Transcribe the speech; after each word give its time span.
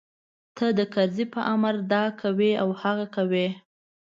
ته 0.55 0.65
د 0.77 0.79
کرزي 0.93 1.25
په 1.33 1.41
امر 1.53 1.75
دا 1.93 2.03
کوې 2.21 2.51
او 2.61 2.69
هغه 2.81 3.05
کوې. 3.15 3.47